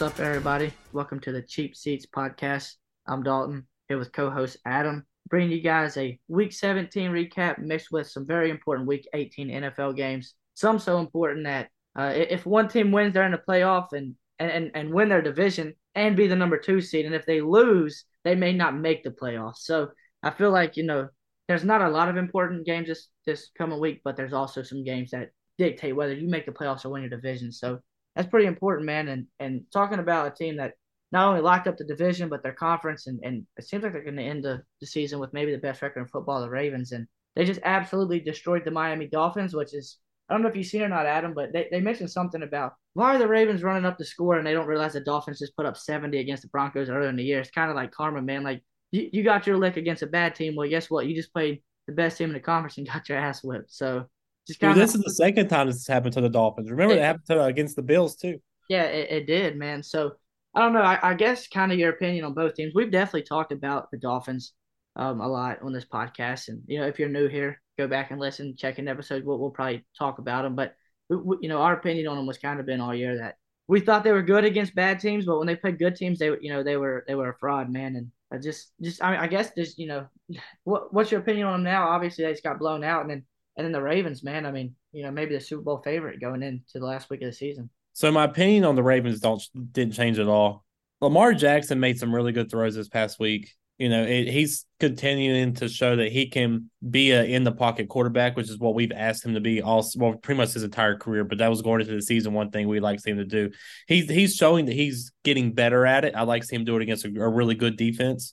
[0.00, 0.72] What's up, everybody?
[0.94, 2.76] Welcome to the Cheap Seats podcast.
[3.06, 8.06] I'm Dalton here with co-host Adam, bringing you guys a Week 17 recap mixed with
[8.06, 10.36] some very important Week 18 NFL games.
[10.54, 14.70] Some so important that uh, if one team wins, they're in the playoff and, and
[14.74, 18.34] and win their division and be the number two seed, and if they lose, they
[18.34, 19.58] may not make the playoffs.
[19.58, 19.90] So
[20.22, 21.10] I feel like you know
[21.46, 24.82] there's not a lot of important games this this coming week, but there's also some
[24.82, 27.52] games that dictate whether you make the playoffs or win your division.
[27.52, 27.80] So
[28.14, 29.08] that's pretty important, man.
[29.08, 30.74] And and talking about a team that
[31.12, 34.04] not only locked up the division but their conference, and and it seems like they're
[34.04, 36.92] going to end the, the season with maybe the best record in football, the Ravens,
[36.92, 39.98] and they just absolutely destroyed the Miami Dolphins, which is
[40.30, 42.44] I don't know if you've seen it or not, Adam, but they, they mentioned something
[42.44, 45.40] about why are the Ravens running up the score and they don't realize the Dolphins
[45.40, 47.40] just put up 70 against the Broncos earlier in the year.
[47.40, 48.44] It's kind of like karma, man.
[48.44, 50.54] Like you, you got your lick against a bad team.
[50.54, 51.06] Well, guess what?
[51.06, 53.72] You just played the best team in the conference and got your ass whipped.
[53.72, 54.06] So
[54.46, 56.70] Dude, this is the second time this has happened to the Dolphins.
[56.70, 58.38] Remember, it, it happened to, against the Bills too.
[58.68, 59.82] Yeah, it, it did, man.
[59.82, 60.12] So
[60.54, 60.82] I don't know.
[60.82, 62.72] I, I, guess kind of your opinion on both teams.
[62.74, 64.52] We've definitely talked about the Dolphins
[64.96, 68.10] um, a lot on this podcast, and you know, if you're new here, go back
[68.10, 69.24] and listen, check an episode.
[69.24, 70.74] We'll, we'll probably talk about them, but
[71.08, 73.36] we, you know, our opinion on them was kind of been all year that
[73.70, 76.26] we thought they were good against bad teams, but when they played good teams, they
[76.40, 77.94] you know they were they were a fraud, man.
[77.94, 80.08] And I just just I, mean, I guess just you know,
[80.64, 81.88] what what's your opinion on them now?
[81.88, 83.24] Obviously, they just got blown out, and then
[83.60, 84.46] and then the Ravens, man.
[84.46, 87.26] I mean, you know, maybe the Super Bowl favorite going into the last week of
[87.26, 87.68] the season.
[87.92, 89.42] So my opinion on the Ravens don't
[89.72, 90.64] didn't change at all.
[91.02, 93.52] Lamar Jackson made some really good throws this past week.
[93.76, 97.90] You know, it, he's continuing to show that he can be a in the pocket
[97.90, 100.96] quarterback, which is what we've asked him to be all well, pretty much his entire
[100.96, 101.24] career.
[101.24, 103.26] But that was going into the season one thing we like to see him to
[103.26, 103.50] do.
[103.86, 106.14] He's he's showing that he's getting better at it.
[106.14, 108.32] I like to see him do it against a, a really good defense.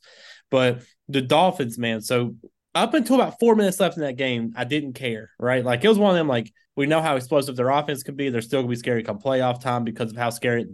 [0.49, 2.35] But the Dolphins, man, so
[2.83, 5.63] up until about four minutes left in that game, I didn't care, right?
[5.63, 8.29] Like it was one of them, like we know how explosive their offense can be.
[8.29, 10.65] They're still gonna be scary come playoff time because of how scary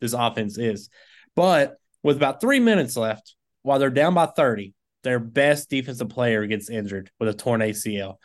[0.00, 0.88] this offense is.
[1.36, 4.74] But with about three minutes left, while they're down by 30,
[5.04, 8.16] their best defensive player gets injured with a torn ACL.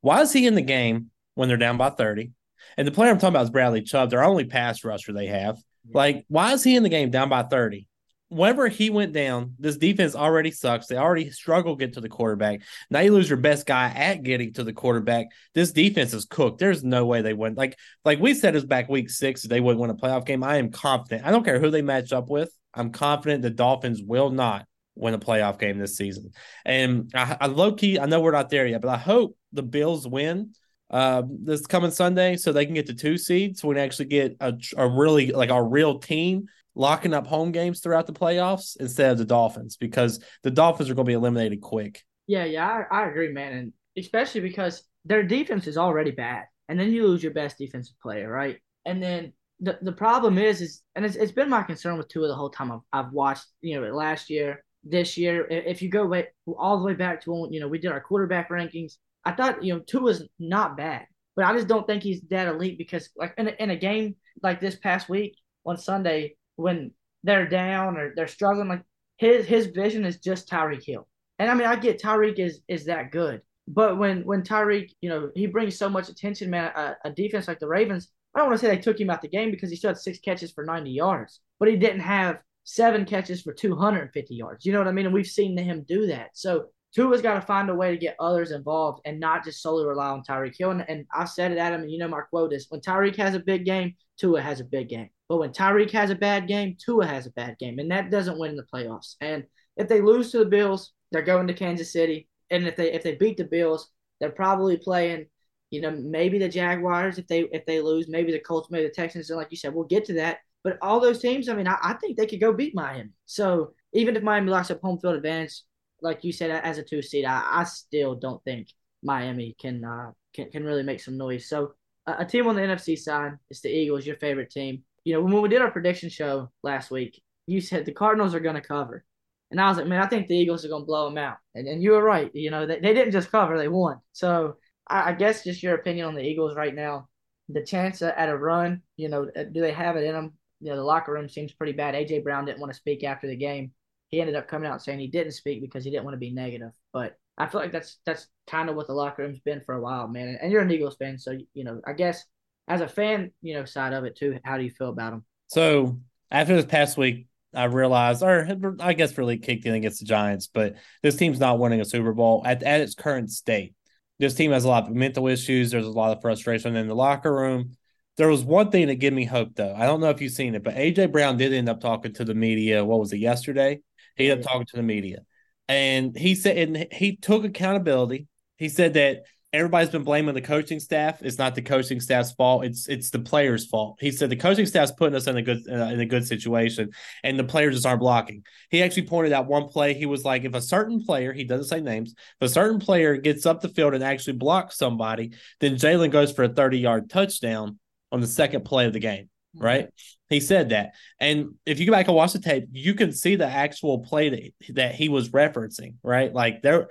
[0.00, 2.32] Why is he in the game when they're down by 30?
[2.76, 5.58] And the player I'm talking about is Bradley Chubb, their only pass rusher they have.
[5.92, 7.86] Like, why is he in the game down by 30?
[8.28, 10.86] Whenever he went down, this defense already sucks.
[10.86, 12.62] They already struggle get to the quarterback.
[12.90, 15.26] Now you lose your best guy at getting to the quarterback.
[15.54, 16.58] This defense is cooked.
[16.58, 17.54] There's no way they win.
[17.54, 19.42] Like like we said, is back week six.
[19.42, 20.42] They wouldn't win a playoff game.
[20.42, 21.24] I am confident.
[21.24, 22.50] I don't care who they match up with.
[22.74, 24.66] I'm confident the Dolphins will not
[24.96, 26.32] win a playoff game this season.
[26.64, 29.62] And I, I low key, I know we're not there yet, but I hope the
[29.62, 30.52] Bills win
[30.90, 33.60] uh, this coming Sunday so they can get the two seeds.
[33.60, 37.50] So we can actually get a, a really like a real team locking up home
[37.50, 41.14] games throughout the playoffs instead of the Dolphins because the Dolphins are going to be
[41.14, 42.04] eliminated quick.
[42.28, 46.78] Yeah, yeah, I, I agree, man, and especially because their defense is already bad, and
[46.78, 48.58] then you lose your best defensive player, right?
[48.84, 52.28] And then the the problem is, is and it's, it's been my concern with Tua
[52.28, 55.46] the whole time I've, I've watched, you know, last year, this year.
[55.48, 56.28] If you go way,
[56.58, 58.94] all the way back to when you know we did our quarterback rankings,
[59.24, 62.76] I thought you know Tua's not bad, but I just don't think he's that elite
[62.76, 67.48] because like in a, in a game like this past week on Sunday, when they're
[67.48, 68.82] down or they're struggling, like
[69.16, 71.06] his his vision is just Tyreek Hill.
[71.38, 75.08] And I mean, I get Tyreek is is that good, but when when Tyreek, you
[75.08, 76.72] know, he brings so much attention, man.
[76.74, 79.22] A, a defense like the Ravens, I don't want to say they took him out
[79.22, 82.38] the game because he still had six catches for 90 yards, but he didn't have
[82.64, 84.66] seven catches for 250 yards.
[84.66, 85.06] You know what I mean?
[85.06, 86.30] And we've seen him do that.
[86.34, 86.66] So
[86.96, 90.08] Tua's got to find a way to get others involved and not just solely rely
[90.08, 90.70] on Tyreek Hill.
[90.70, 93.34] And, and I said it, Adam, and you know my quote is when Tyreek has
[93.34, 95.10] a big game, Tua has a big game.
[95.28, 98.38] But when Tyreek has a bad game, Tua has a bad game, and that doesn't
[98.38, 99.16] win in the playoffs.
[99.20, 99.44] And
[99.76, 102.30] if they lose to the Bills, they're going to Kansas City.
[102.50, 105.26] And if they if they beat the Bills, they're probably playing,
[105.68, 108.94] you know, maybe the Jaguars if they if they lose, maybe the Colts, maybe the
[108.94, 109.28] Texans.
[109.28, 110.38] And like you said, we'll get to that.
[110.64, 113.10] But all those teams, I mean, I, I think they could go beat Miami.
[113.26, 115.60] So even if Miami locks up home field advantage,
[116.02, 118.68] like you said, as a two seed, I, I still don't think
[119.02, 121.48] Miami can uh, can can really make some noise.
[121.48, 121.72] So
[122.06, 124.84] a team on the NFC side is the Eagles, your favorite team.
[125.04, 128.40] You know, when we did our prediction show last week, you said the Cardinals are
[128.40, 129.04] going to cover.
[129.50, 131.36] And I was like, man, I think the Eagles are going to blow them out.
[131.54, 132.30] And, and you were right.
[132.34, 133.98] You know, they, they didn't just cover, they won.
[134.12, 134.56] So
[134.88, 137.08] I, I guess just your opinion on the Eagles right now.
[137.48, 140.32] The chance at a run, you know, uh, do they have it in them?
[140.60, 141.94] You know, the locker room seems pretty bad.
[141.94, 142.20] A.J.
[142.20, 143.70] Brown didn't want to speak after the game.
[144.10, 146.32] He ended up coming out saying he didn't speak because he didn't want to be
[146.32, 146.72] negative.
[146.92, 149.80] But I feel like that's that's kind of what the locker room's been for a
[149.80, 150.38] while, man.
[150.40, 152.24] And you're an Eagles fan, so you know, I guess
[152.68, 155.24] as a fan, you know, side of it too, how do you feel about them?
[155.48, 155.98] So
[156.30, 160.48] after this past week, I realized, or I guess really kicked in against the Giants,
[160.52, 163.74] but this team's not winning a Super Bowl at, at its current state.
[164.18, 165.70] This team has a lot of mental issues.
[165.70, 167.76] There's a lot of frustration in the locker room.
[168.16, 169.74] There was one thing that gave me hope, though.
[169.74, 172.24] I don't know if you've seen it, but AJ Brown did end up talking to
[172.24, 172.84] the media.
[172.84, 173.80] What was it yesterday?
[174.16, 175.20] He ended up talking to the media,
[175.68, 178.26] and he said and he took accountability.
[178.56, 181.22] He said that everybody's been blaming the coaching staff.
[181.22, 182.64] It's not the coaching staff's fault.
[182.64, 183.98] It's it's the players' fault.
[184.00, 186.90] He said the coaching staff's putting us in a good uh, in a good situation,
[187.22, 188.44] and the players just aren't blocking.
[188.70, 189.94] He actually pointed out one play.
[189.94, 193.16] He was like, if a certain player, he doesn't say names, if a certain player
[193.16, 197.08] gets up the field and actually blocks somebody, then Jalen goes for a thirty yard
[197.08, 197.78] touchdown
[198.12, 199.28] on the second play of the game.
[199.56, 199.86] Right?
[199.86, 200.34] Mm-hmm.
[200.34, 200.92] He said that.
[201.20, 204.28] And if you go back and watch the tape, you can see the actual play
[204.28, 206.32] that, that he was referencing, right?
[206.32, 206.88] Like there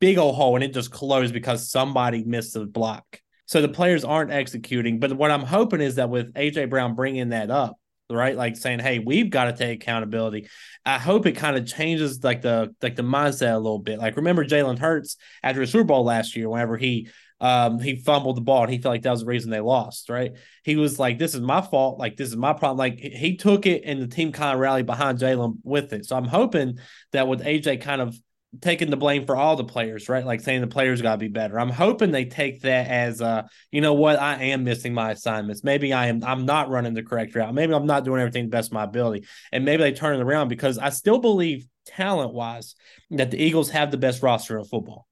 [0.00, 3.20] big old hole and it just closed because somebody missed the block.
[3.46, 4.98] So the players aren't executing.
[4.98, 7.78] But what I'm hoping is that with AJ Brown bringing that up,
[8.10, 10.48] right, like saying, "Hey, we've got to take accountability."
[10.84, 13.98] I hope it kind of changes like the like the mindset a little bit.
[13.98, 17.08] Like remember Jalen Hurts after the Super Bowl last year, whenever he
[17.42, 20.08] um, he fumbled the ball and he felt like that was the reason they lost,
[20.08, 20.32] right?
[20.62, 21.98] He was like, This is my fault.
[21.98, 22.78] Like, this is my problem.
[22.78, 26.06] Like, he took it and the team kind of rallied behind Jalen with it.
[26.06, 26.78] So I'm hoping
[27.10, 28.16] that with AJ kind of
[28.60, 30.24] taking the blame for all the players, right?
[30.26, 31.58] Like saying the players got to be better.
[31.58, 35.64] I'm hoping they take that as, uh, you know what, I am missing my assignments.
[35.64, 37.54] Maybe I am, I'm not running the correct route.
[37.54, 39.26] Maybe I'm not doing everything the best of my ability.
[39.52, 42.74] And maybe they turn it around because I still believe talent wise
[43.10, 45.06] that the Eagles have the best roster of football.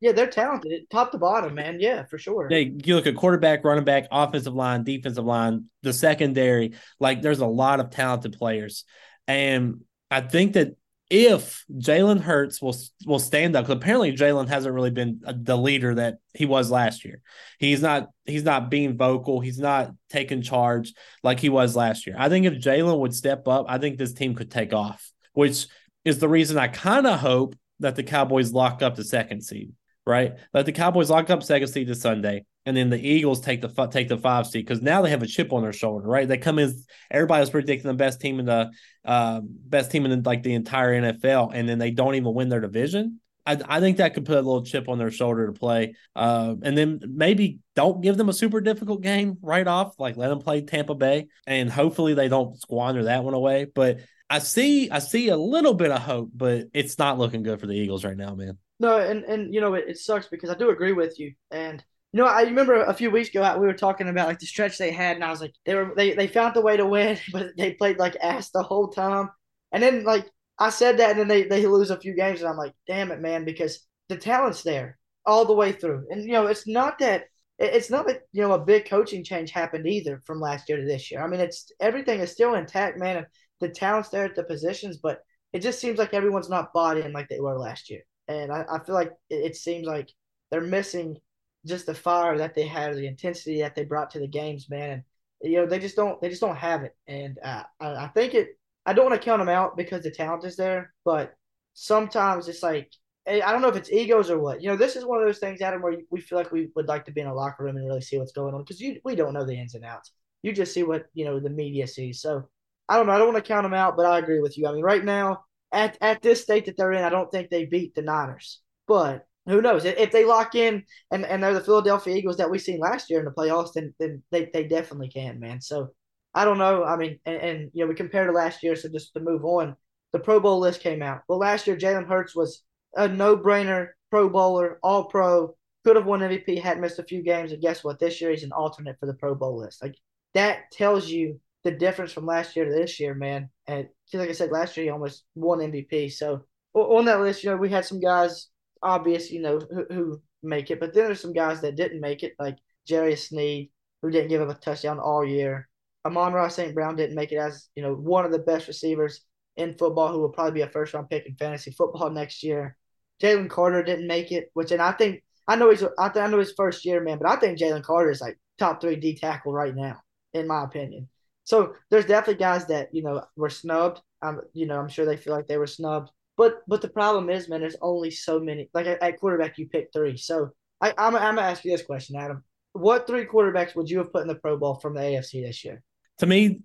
[0.00, 1.80] Yeah, they're talented, top to bottom, man.
[1.80, 2.48] Yeah, for sure.
[2.48, 6.74] Hey, you look at quarterback, running back, offensive line, defensive line, the secondary.
[7.00, 8.84] Like, there's a lot of talented players,
[9.26, 10.76] and I think that
[11.08, 12.76] if Jalen Hurts will
[13.06, 16.70] will stand up, because apparently Jalen hasn't really been uh, the leader that he was
[16.70, 17.22] last year.
[17.58, 19.40] He's not he's not being vocal.
[19.40, 22.16] He's not taking charge like he was last year.
[22.18, 25.68] I think if Jalen would step up, I think this team could take off, which
[26.04, 29.72] is the reason I kind of hope that the Cowboys lock up the second seed
[30.06, 30.34] right?
[30.54, 33.86] Let the Cowboys lock up second seed this Sunday, and then the Eagles take the
[33.88, 36.28] take the five seed because now they have a chip on their shoulder, right?
[36.28, 36.74] They come in.
[37.10, 38.70] Everybody was predicting the best team in the
[39.04, 42.48] uh, best team in the, like the entire NFL, and then they don't even win
[42.48, 43.20] their division.
[43.44, 46.54] I, I think that could put a little chip on their shoulder to play, uh,
[46.62, 49.98] and then maybe don't give them a super difficult game right off.
[49.98, 53.66] Like let them play Tampa Bay, and hopefully they don't squander that one away.
[53.72, 54.00] But
[54.30, 57.66] I see I see a little bit of hope, but it's not looking good for
[57.66, 58.58] the Eagles right now, man.
[58.78, 61.82] No, and and you know it, it sucks because I do agree with you, and
[62.12, 64.76] you know I remember a few weeks ago we were talking about like the stretch
[64.78, 67.18] they had, and I was like they were they they found the way to win,
[67.32, 69.30] but they played like ass the whole time,
[69.72, 72.48] and then like I said that, and then they they lose a few games, and
[72.50, 76.32] I'm like, damn it, man, because the talent's there all the way through, and you
[76.32, 77.24] know it's not that
[77.58, 80.84] it's not that you know a big coaching change happened either from last year to
[80.84, 81.22] this year.
[81.22, 83.26] I mean, it's everything is still intact, man.
[83.60, 85.20] The talent's there at the positions, but
[85.54, 88.64] it just seems like everyone's not bought in like they were last year and I,
[88.70, 90.08] I feel like it, it, seems like
[90.50, 91.18] they're missing
[91.64, 95.04] just the fire that they had, the intensity that they brought to the games, man.
[95.42, 98.08] And you know they just don't they just don't have it, and uh, I, I
[98.08, 98.58] think it.
[98.86, 101.34] I don't want to count them out because the talent is there, but
[101.74, 102.90] sometimes it's like
[103.28, 104.62] I don't know if it's egos or what.
[104.62, 106.86] You know, this is one of those things, Adam, where we feel like we would
[106.86, 109.00] like to be in a locker room and really see what's going on because you
[109.04, 110.12] we don't know the ins and outs.
[110.42, 112.20] You just see what you know the media sees.
[112.20, 112.48] So
[112.88, 113.12] I don't know.
[113.12, 114.68] I don't want to count them out, but I agree with you.
[114.68, 117.66] I mean, right now at at this state that they're in, I don't think they
[117.66, 118.60] beat the Niners.
[118.86, 119.84] But who knows?
[119.84, 123.20] If they lock in and, and they're the Philadelphia Eagles that we seen last year
[123.20, 125.60] in the playoffs, then, then they, they definitely can, man.
[125.60, 125.90] So
[126.34, 126.84] I don't know.
[126.84, 129.44] I mean, and, and you know, we compare to last year, so just to move
[129.44, 129.76] on,
[130.12, 131.22] the Pro Bowl list came out.
[131.28, 132.62] Well, last year Jalen Hurts was
[132.96, 135.54] a no brainer Pro Bowler, all pro,
[135.84, 137.98] could have won MVP, had missed a few games, and guess what?
[137.98, 139.82] This year he's an alternate for the Pro Bowl list.
[139.82, 139.96] Like
[140.34, 143.50] that tells you the difference from last year to this year, man.
[143.66, 146.12] And like I said, last year he almost won MVP.
[146.12, 146.44] So
[146.74, 148.50] on that list, you know, we had some guys,
[148.84, 152.22] obvious, you know, who, who make it, but then there's some guys that didn't make
[152.22, 152.56] it, like
[152.86, 153.70] Jerry Sneed,
[154.00, 155.68] who didn't give up a touchdown all year.
[156.04, 156.72] Amon-Ra St.
[156.72, 159.22] Brown didn't make it as, you know, one of the best receivers
[159.56, 162.76] in football who will probably be a first round pick in fantasy football next year.
[163.20, 166.38] Jalen Carter didn't make it, which and I think I know he's I, I know
[166.38, 169.52] his first year, man, but I think Jalen Carter is like top three D tackle
[169.52, 169.96] right now,
[170.32, 171.08] in my opinion.
[171.46, 174.02] So there's definitely guys that you know were snubbed.
[174.20, 176.10] Um, you know, I'm sure they feel like they were snubbed.
[176.36, 178.68] But but the problem is, man, there's only so many.
[178.74, 180.16] Like at, quarterback, you pick three.
[180.16, 180.50] So
[180.80, 182.42] I, I'm I'm gonna ask you this question, Adam.
[182.72, 185.64] What three quarterbacks would you have put in the Pro Bowl from the AFC this
[185.64, 185.82] year?
[186.18, 186.60] To me,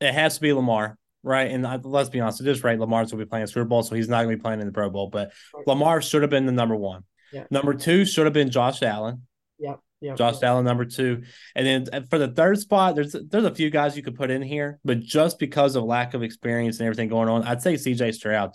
[0.00, 1.50] it has to be Lamar, right?
[1.50, 2.78] And let's be honest, it is right.
[2.78, 4.72] Lamar's will be playing Super Bowl, so he's not going to be playing in the
[4.72, 5.08] Pro Bowl.
[5.08, 5.32] But
[5.66, 7.04] Lamar should have been the number one.
[7.32, 7.44] Yeah.
[7.50, 9.26] Number two should have been Josh Allen.
[9.58, 9.78] Yep.
[10.02, 10.16] Yep.
[10.16, 11.22] Josh Allen number two,
[11.54, 14.30] and then uh, for the third spot, there's there's a few guys you could put
[14.30, 17.76] in here, but just because of lack of experience and everything going on, I'd say
[17.76, 18.12] C.J.
[18.12, 18.50] Stroud.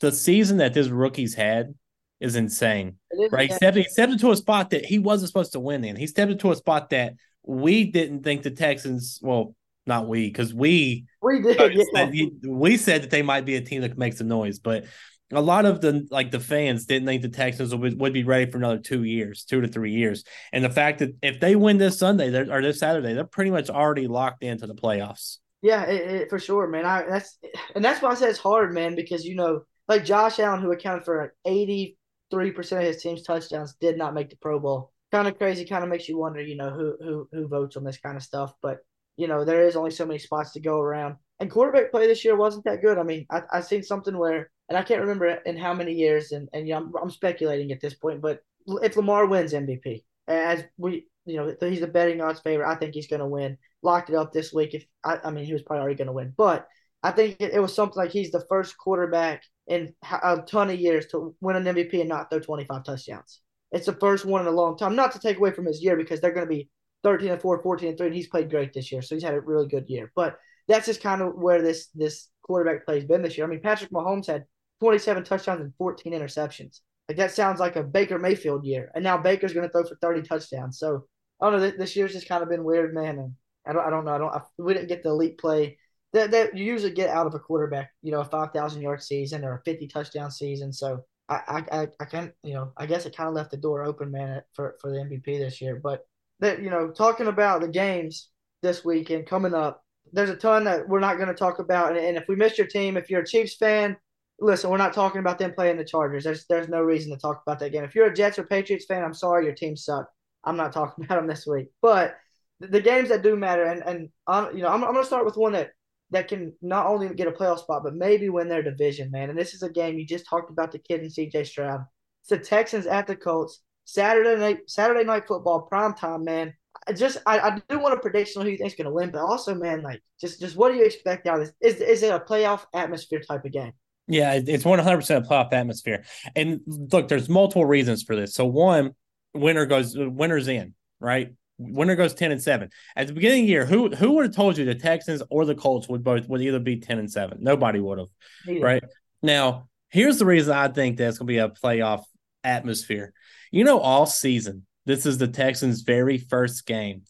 [0.00, 1.74] The season that this rookie's had
[2.20, 2.96] is insane,
[3.30, 3.48] right?
[3.48, 5.94] He stepped, he stepped into a spot that he wasn't supposed to win in.
[5.96, 7.14] He stepped into a spot that
[7.44, 9.54] we didn't think the Texans, well,
[9.86, 11.56] not we, because we we did.
[11.94, 12.26] said, Yeah.
[12.46, 14.84] we said that they might be a team that makes some noise, but
[15.32, 18.50] a lot of the like the fans didn't think the Texans would, would be ready
[18.50, 20.24] for another two years, two to three years.
[20.52, 23.68] And the fact that if they win this Sunday or this Saturday, they're pretty much
[23.70, 25.38] already locked into the playoffs.
[25.60, 26.86] Yeah, it, it, for sure, man.
[26.86, 27.38] I that's
[27.74, 30.72] and that's why I say it's hard, man, because you know, like Josh Allen, who
[30.72, 31.96] accounted for eighty
[32.30, 34.92] three percent of his team's touchdowns, did not make the Pro Bowl.
[35.10, 35.64] Kind of crazy.
[35.64, 38.22] Kind of makes you wonder, you know, who who who votes on this kind of
[38.22, 38.52] stuff.
[38.62, 38.78] But
[39.16, 41.16] you know, there is only so many spots to go around.
[41.40, 42.98] And quarterback play this year wasn't that good.
[42.98, 46.32] I mean, I I seen something where, and I can't remember in how many years,
[46.32, 48.40] and and yeah, I'm, I'm speculating at this point, but
[48.82, 52.68] if Lamar wins MVP, as we you know, he's a betting odds favorite.
[52.68, 53.58] I think he's going to win.
[53.82, 54.74] Locked it up this week.
[54.74, 56.66] If I, I mean, he was probably already going to win, but
[57.02, 60.80] I think it, it, was something like he's the first quarterback in a ton of
[60.80, 63.40] years to win an MVP and not throw 25 touchdowns.
[63.70, 64.96] It's the first one in a long time.
[64.96, 66.70] Not to take away from his year because they're going to be
[67.04, 69.02] 13 and 4, 14 and 3, and he's played great this year.
[69.02, 70.10] So he's had a really good year.
[70.16, 73.46] But that's just kind of where this this quarterback play has been this year.
[73.46, 74.44] I mean, Patrick Mahomes had
[74.80, 76.80] 27 touchdowns and 14 interceptions.
[77.08, 78.90] Like that sounds like a Baker Mayfield year.
[78.94, 80.78] And now Baker's going to throw for 30 touchdowns.
[80.78, 81.06] So
[81.40, 81.70] I don't know.
[81.70, 83.18] This year's just kind of been weird, man.
[83.18, 83.34] And
[83.66, 84.14] I don't, I don't know.
[84.14, 84.34] I don't.
[84.34, 85.78] I, we didn't get the elite play
[86.12, 87.90] that that you usually get out of a quarterback.
[88.02, 90.72] You know, a five thousand yard season or a fifty touchdown season.
[90.72, 92.32] So I, I, I can't.
[92.42, 94.98] you know, I guess it kind of left the door open, man, for for the
[94.98, 95.80] MVP this year.
[95.82, 96.06] But
[96.40, 98.30] that, you know, talking about the games
[98.62, 101.96] this weekend coming up, there's a ton that we're not going to talk about.
[101.96, 103.96] And, and if we missed your team, if you're a Chiefs fan,
[104.40, 106.24] listen, we're not talking about them playing the Chargers.
[106.24, 107.84] There's there's no reason to talk about that game.
[107.84, 110.12] If you're a Jets or Patriots fan, I'm sorry, your team sucked.
[110.44, 111.68] I'm not talking about them this week.
[111.82, 112.16] But
[112.60, 115.06] the, the games that do matter, and and I'm, you know, I'm, I'm going to
[115.06, 115.70] start with one that
[116.10, 119.28] that can not only get a playoff spot, but maybe win their division, man.
[119.28, 121.84] And this is a game you just talked about the kid and CJ Stroud.
[122.22, 123.62] It's the Texans at the Colts.
[123.84, 126.52] Saturday night, Saturday night football, prime time, man.
[126.86, 129.20] I just I, I do want a prediction on who you think's gonna win, but
[129.20, 131.54] also, man, like just just what do you expect out of this?
[131.60, 133.72] Is is it a playoff atmosphere type of game?
[134.08, 136.04] Yeah, it's one hundred percent a playoff atmosphere.
[136.34, 138.34] And look, there's multiple reasons for this.
[138.34, 138.94] So one,
[139.34, 141.34] winner goes winner's in, right?
[141.58, 142.70] Winner goes ten and seven.
[142.96, 145.44] At the beginning of the year, who who would have told you the Texans or
[145.44, 147.38] the Colts would both would either be ten and seven?
[147.40, 148.08] Nobody would have.
[148.46, 148.64] Yeah.
[148.64, 148.84] Right.
[149.22, 152.04] Now, here's the reason I think that's gonna be a playoff
[152.42, 153.12] atmosphere.
[153.50, 157.02] You know, all season, this is the Texans' very first game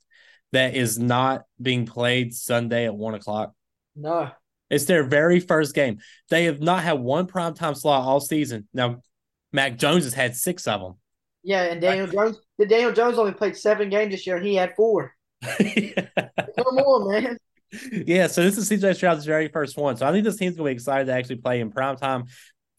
[0.53, 3.53] that is not being played Sunday at one o'clock.
[3.95, 4.31] No.
[4.71, 5.99] It's their very first game.
[6.31, 8.69] They have not had one primetime slot all season.
[8.75, 9.03] Now,
[9.53, 10.95] Mac Jones has had six of them.
[11.43, 12.15] Yeah, and Daniel right.
[12.15, 12.41] Jones.
[12.59, 15.15] The Daniel Jones only played seven games this year, and he had four.
[15.43, 17.39] Come on, man.
[17.93, 19.97] Yeah, so this is CJ Stroud's very first one.
[19.97, 22.25] So I think this team's gonna be excited to actually play in prime time.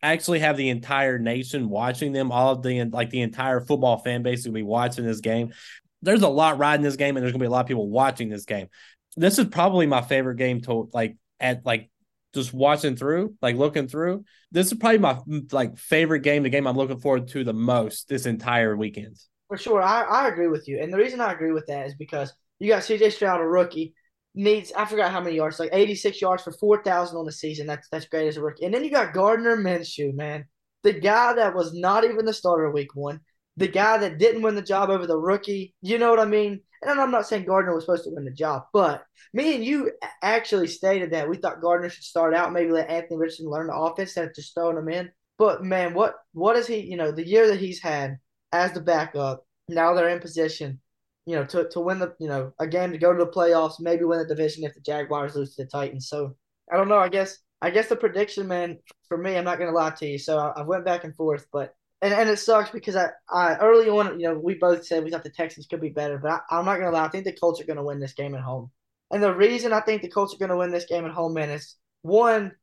[0.01, 2.31] Actually, have the entire nation watching them.
[2.31, 5.53] All of the like the entire football fan base will be watching this game.
[6.01, 8.29] There's a lot riding this game, and there's gonna be a lot of people watching
[8.29, 8.67] this game.
[9.15, 11.89] This is probably my favorite game to like at like
[12.34, 14.25] just watching through, like looking through.
[14.51, 15.19] This is probably my
[15.51, 19.17] like favorite game, the game I'm looking forward to the most this entire weekend.
[19.48, 21.96] For sure, I, I agree with you, and the reason I agree with that is
[21.96, 23.10] because you got C.J.
[23.12, 23.96] Stroud, a rookie,
[24.36, 27.65] needs I forgot how many yards, like 86 yards for 4,000 on the season.
[27.65, 28.65] That's that's great as a rookie.
[28.65, 30.46] And then you got Gardner Minshew, man,
[30.84, 33.22] the guy that was not even the starter week one,
[33.59, 35.75] the guy that didn't win the job over the rookie.
[35.81, 36.61] You know what I mean?
[36.81, 39.91] And I'm not saying Gardner was supposed to win the job, but me and you
[40.21, 43.75] actually stated that we thought Gardner should start out, maybe let Anthony Richardson learn the
[43.75, 45.11] offense instead of just throwing him in.
[45.37, 46.79] But man, what what is he?
[46.79, 48.17] You know, the year that he's had
[48.53, 50.79] as the backup, now they're in position,
[51.25, 53.81] you know, to to win the you know a game to go to the playoffs,
[53.81, 56.07] maybe win the division if the Jaguars lose to the Titans.
[56.07, 56.35] So
[56.71, 56.97] I don't know.
[56.97, 60.17] I guess I guess the prediction, man, for me, I'm not gonna lie to you.
[60.17, 63.56] So I, I went back and forth, but and, and it sucks because I, I
[63.58, 66.41] early on, you know, we both said we thought the Texans could be better, but
[66.50, 68.41] I, am not gonna lie, I think the Colts are gonna win this game at
[68.41, 68.72] home.
[69.12, 71.50] And the reason I think the Colts are gonna win this game at home, man,
[71.50, 72.53] is one,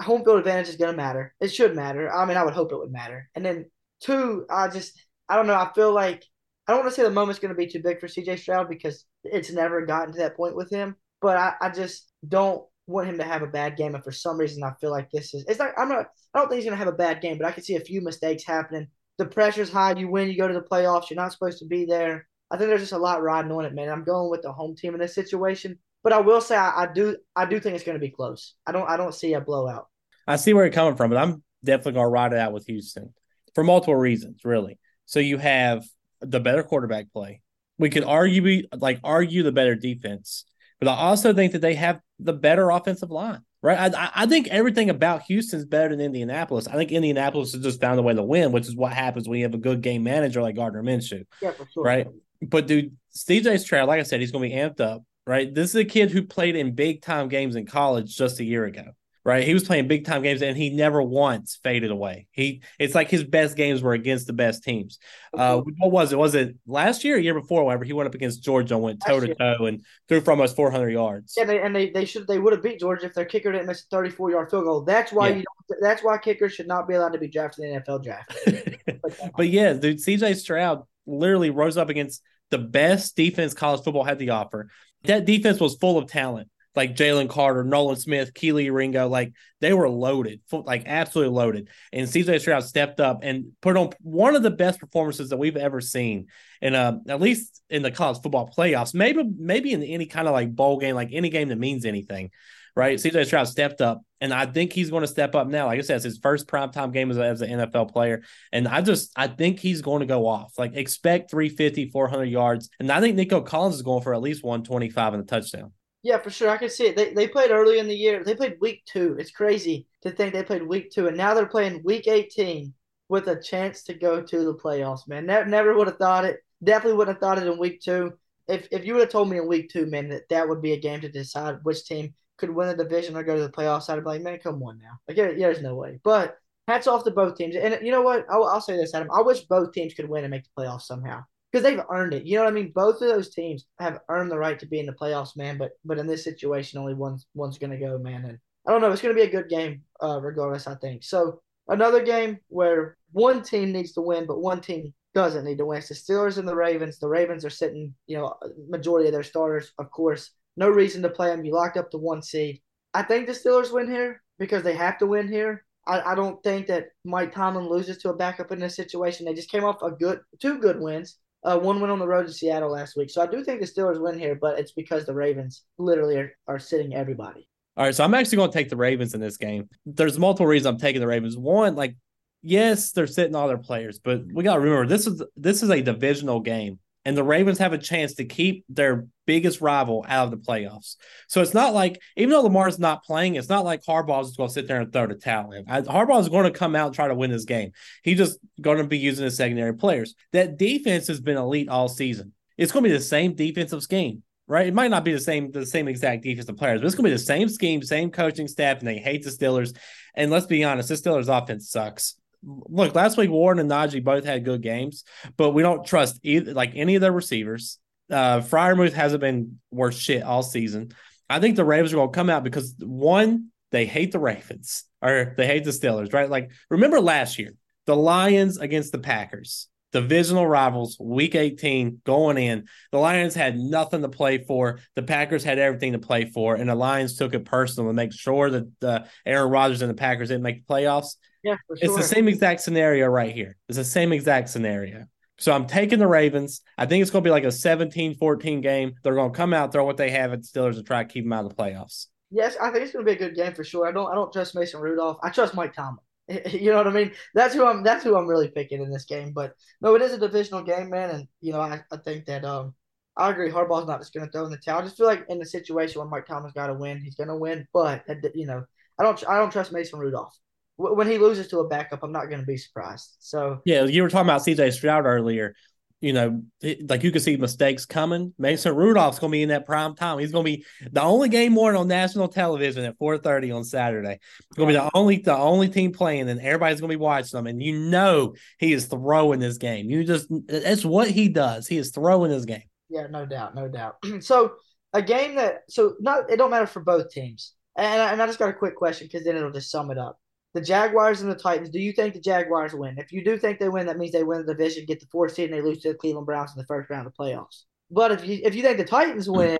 [0.00, 1.34] home field advantage is gonna matter.
[1.40, 2.12] It should matter.
[2.12, 3.28] I mean, I would hope it would matter.
[3.34, 4.98] And then two, I just
[5.28, 5.54] I don't know.
[5.54, 6.24] I feel like
[6.66, 9.04] I don't want to say the moment's gonna be too big for CJ Stroud because
[9.24, 10.96] it's never gotten to that point with him.
[11.20, 14.38] But I, I just don't want him to have a bad game, and for some
[14.38, 15.44] reason, I feel like this is.
[15.48, 15.72] It's not.
[15.76, 16.06] I'm not.
[16.34, 18.00] I don't think he's gonna have a bad game, but I can see a few
[18.00, 18.88] mistakes happening.
[19.18, 19.94] The pressure's high.
[19.94, 21.10] You win, you go to the playoffs.
[21.10, 22.26] You're not supposed to be there.
[22.50, 23.88] I think there's just a lot riding on it, man.
[23.88, 26.88] I'm going with the home team in this situation, but I will say I, I
[26.92, 27.16] do.
[27.34, 28.54] I do think it's going to be close.
[28.66, 28.88] I don't.
[28.88, 29.86] I don't see a blowout.
[30.26, 32.66] I see where you're coming from, but I'm definitely going to ride it out with
[32.66, 33.14] Houston
[33.54, 34.78] for multiple reasons, really.
[35.06, 35.84] So you have
[36.20, 37.42] the better quarterback play.
[37.78, 40.44] We could argue like argue the better defense,
[40.80, 43.40] but I also think that they have the better offensive line.
[43.62, 43.94] Right.
[43.94, 46.68] I, I think everything about Houston's better than Indianapolis.
[46.68, 49.38] I think Indianapolis has just found a way to win, which is what happens when
[49.38, 51.24] you have a good game manager like Gardner Minshew.
[51.42, 51.82] Yeah, for sure.
[51.82, 52.06] Right.
[52.42, 55.52] But dude, CJ Stroud, like I said, he's going to be amped up, right?
[55.52, 58.66] This is a kid who played in big time games in college just a year
[58.66, 58.84] ago
[59.26, 59.42] right?
[59.42, 62.28] He was playing big time games and he never once faded away.
[62.30, 65.00] He it's like his best games were against the best teams.
[65.36, 66.18] Uh, what was it?
[66.18, 67.64] Was it last year or year before?
[67.64, 70.54] Whenever he went up against Georgia and went toe to toe and threw for almost
[70.54, 71.34] 400 yards.
[71.36, 73.66] Yeah, they, and they, they should they would have beat Georgia if their kicker didn't
[73.66, 74.82] miss a 34 yard field goal.
[74.82, 75.34] That's why yeah.
[75.36, 78.04] you don't, that's why kickers should not be allowed to be drafted in the NFL
[78.04, 79.32] draft.
[79.36, 84.20] but yeah, dude, CJ Stroud literally rose up against the best defense college football had
[84.20, 84.68] to offer.
[85.02, 89.72] That defense was full of talent like Jalen Carter, Nolan Smith, Kelee Ringo, like they
[89.72, 91.68] were loaded, like absolutely loaded.
[91.92, 95.56] And CJ Stroud stepped up and put on one of the best performances that we've
[95.56, 96.26] ever seen,
[96.60, 98.94] and uh, at least in the college football playoffs.
[98.94, 102.30] Maybe maybe in any kind of like bowl game, like any game that means anything,
[102.74, 102.98] right?
[102.98, 105.66] CJ Stroud stepped up, and I think he's going to step up now.
[105.66, 108.68] Like I said, it's his first primetime game as, a, as an NFL player, and
[108.68, 110.52] I just I think he's going to go off.
[110.58, 114.44] Like expect 350, 400 yards, and I think Nico Collins is going for at least
[114.44, 115.72] 125 in the touchdown.
[116.06, 116.48] Yeah, for sure.
[116.48, 116.94] I can see it.
[116.94, 118.22] They, they played early in the year.
[118.22, 119.16] They played week two.
[119.18, 122.72] It's crazy to think they played week two, and now they're playing week 18
[123.08, 125.26] with a chance to go to the playoffs, man.
[125.26, 126.44] Never, never would have thought it.
[126.62, 128.12] Definitely would have thought it in week two.
[128.46, 130.74] If, if you would have told me in week two, man, that that would be
[130.74, 133.90] a game to decide which team could win the division or go to the playoffs,
[133.90, 135.00] I'd be like, man, come on now.
[135.08, 135.98] Like, yeah, there's no way.
[136.04, 136.36] But
[136.68, 137.56] hats off to both teams.
[137.56, 138.26] And you know what?
[138.30, 139.10] I'll, I'll say this, Adam.
[139.10, 141.24] I wish both teams could win and make the playoffs somehow
[141.56, 142.26] because they've earned it.
[142.26, 142.70] You know what I mean?
[142.74, 145.56] Both of those teams have earned the right to be in the playoffs, man.
[145.56, 148.26] But but in this situation, only one's one's to go, man.
[148.26, 148.92] And I don't know.
[148.92, 150.66] It's to be a good game, uh, regardless.
[150.66, 151.40] I think so.
[151.68, 155.78] Another game where one team needs to win, but one team doesn't need to win.
[155.78, 156.98] It's the Steelers and the Ravens.
[156.98, 158.34] The Ravens are sitting, you know,
[158.68, 160.32] majority of their starters, of course.
[160.58, 161.44] No reason to play them.
[161.44, 162.60] You locked up the one seed.
[162.92, 165.64] I think the Steelers win here because they have to win here.
[165.86, 169.24] I, I don't think that Mike Tomlin loses to a backup in this situation.
[169.24, 172.26] They just came off a good two good wins uh, one win on the road
[172.26, 173.08] to Seattle last week.
[173.08, 176.32] So I do think the Steelers win here, but it's because the Ravens literally are,
[176.48, 177.48] are sitting everybody.
[177.76, 179.68] All right, so I'm actually going to take the Ravens in this game.
[179.84, 181.36] There's multiple reasons I'm taking the Ravens.
[181.36, 181.94] One, like,
[182.42, 185.70] yes, they're sitting all their players, but we got to remember this is this is
[185.70, 190.24] a divisional game and the Ravens have a chance to keep their biggest rival out
[190.24, 190.96] of the playoffs.
[191.28, 194.48] So it's not like, even though Lamar's not playing, it's not like Harbaugh's just going
[194.48, 195.64] to sit there and throw the towel in.
[195.66, 197.70] Harbaugh is going to come out and try to win this game.
[198.02, 200.16] He's just going to be using his secondary players.
[200.32, 202.32] That defense has been elite all season.
[202.58, 204.24] It's going to be the same defensive scheme.
[204.48, 207.02] Right, it might not be the same the same exact defensive players, but it's going
[207.04, 209.76] to be the same scheme, same coaching staff, and they hate the Steelers.
[210.14, 214.24] And let's be honest, the Steelers' offense sucks look, last week Warren and Najee both
[214.24, 215.04] had good games,
[215.36, 217.78] but we don't trust either like any of their receivers.
[218.10, 220.92] Uh Freiermuth hasn't been worth shit all season.
[221.28, 225.34] I think the Ravens are gonna come out because one, they hate the Ravens or
[225.36, 226.30] they hate the Steelers, right?
[226.30, 227.54] Like remember last year,
[227.86, 229.68] the Lions against the Packers.
[229.92, 232.66] Divisional rivals, week 18, going in.
[232.92, 234.80] The Lions had nothing to play for.
[234.94, 238.12] The Packers had everything to play for, and the Lions took it personal to make
[238.12, 241.14] sure that uh, Aaron Rodgers and the Packers didn't make the playoffs.
[241.46, 241.76] Yeah, sure.
[241.80, 243.56] It's the same exact scenario right here.
[243.68, 245.06] It's the same exact scenario.
[245.38, 246.60] So I'm taking the Ravens.
[246.76, 248.94] I think it's going to be like a 17-14 game.
[249.04, 251.08] They're going to come out, throw what they have at the Steelers, and try to
[251.08, 252.06] keep them out of the playoffs.
[252.32, 253.86] Yes, I think it's going to be a good game for sure.
[253.86, 255.18] I don't, I don't trust Mason Rudolph.
[255.22, 255.98] I trust Mike Tomlin.
[256.50, 257.12] You know what I mean?
[257.34, 257.84] That's who I'm.
[257.84, 259.30] That's who I'm really picking in this game.
[259.32, 261.10] But no, it is a divisional game, man.
[261.10, 262.74] And you know, I, I think that um,
[263.16, 263.48] I agree.
[263.48, 264.80] Harbaugh's not just going to throw in the towel.
[264.80, 267.28] I just feel like in the situation where Mike Tomlin's got to win, he's going
[267.28, 267.68] to win.
[267.72, 268.02] But
[268.34, 268.64] you know,
[268.98, 269.22] I don't.
[269.28, 270.36] I don't trust Mason Rudolph
[270.76, 273.16] when he loses to a backup, I'm not going to be surprised.
[273.20, 275.54] So yeah, you were talking about CJ Stroud earlier.
[276.02, 278.34] You know, like you can see mistakes coming.
[278.38, 280.18] Mason Rudolph's going to be in that prime time.
[280.18, 284.18] He's going to be the only game morning on national television at 4:30 on Saturday.
[284.50, 287.02] It's going to be the only the only team playing, and everybody's going to be
[287.02, 287.46] watching them.
[287.46, 289.88] And you know, he is throwing this game.
[289.88, 291.66] You just that's what he does.
[291.66, 292.64] He is throwing this game.
[292.90, 293.96] Yeah, no doubt, no doubt.
[294.20, 294.52] so
[294.92, 297.54] a game that so not it don't matter for both teams.
[297.74, 300.18] And, and I just got a quick question because then it'll just sum it up
[300.56, 301.68] the Jaguars and the Titans.
[301.68, 302.98] Do you think the Jaguars win?
[302.98, 305.34] If you do think they win, that means they win the division, get the fourth
[305.34, 307.64] seed, and they lose to the Cleveland Browns in the first round of the playoffs.
[307.90, 309.58] But if you if you think the Titans win,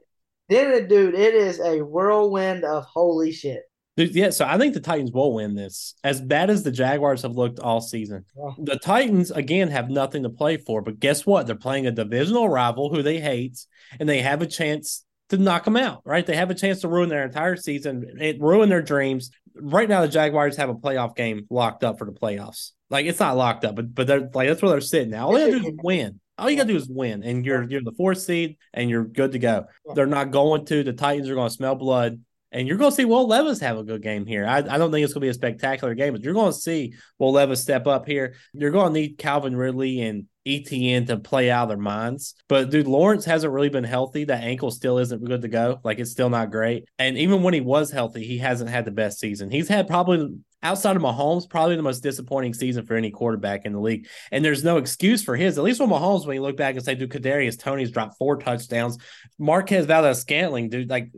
[0.51, 0.73] mm-hmm.
[0.73, 3.63] then dude, it is a whirlwind of holy shit.
[3.99, 5.95] Yeah, so I think the Titans will win this.
[6.05, 8.51] As bad as the Jaguars have looked all season, yeah.
[8.59, 10.83] the Titans again have nothing to play for.
[10.83, 11.47] But guess what?
[11.47, 13.59] They're playing a divisional rival who they hate,
[14.01, 16.03] and they have a chance to knock them out.
[16.05, 16.27] Right?
[16.27, 19.31] They have a chance to ruin their entire season, it ruin their dreams
[19.61, 22.73] right now the Jaguars have a playoff game locked up for the playoffs.
[22.91, 25.27] Like it's not locked up, but but they're like that's where they're sitting now.
[25.27, 26.21] All you gotta do is win.
[26.39, 29.33] All you gotta do is win, and you're you're the fourth seed, and you're good
[29.33, 29.67] to go.
[29.95, 30.83] They're not going to.
[30.85, 32.21] The Titans are going to smell blood,
[32.53, 34.47] And you're going to see Will Levis have a good game here.
[34.47, 36.59] I, I don't think it's going to be a spectacular game, but you're going to
[36.59, 38.35] see Will Levis step up here.
[38.53, 42.35] You're going to need Calvin Ridley and ETN to play out of their minds.
[42.49, 44.25] But dude, Lawrence hasn't really been healthy.
[44.25, 45.81] That ankle still isn't good to go.
[45.83, 46.89] Like it's still not great.
[46.99, 49.51] And even when he was healthy, he hasn't had the best season.
[49.51, 53.73] He's had probably outside of Mahomes, probably the most disappointing season for any quarterback in
[53.73, 54.09] the league.
[54.33, 55.59] And there's no excuse for his.
[55.59, 58.37] At least with Mahomes, when you look back and say, dude, Kadarius Toney's dropped four
[58.37, 58.99] touchdowns.
[59.39, 61.11] Marquez Valdes-Scantling, dude, like,